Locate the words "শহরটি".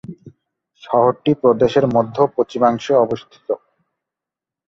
0.83-1.31